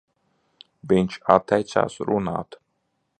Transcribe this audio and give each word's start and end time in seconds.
Viņš 0.93 1.19
atteicās 1.35 1.99
runāt. 2.11 2.61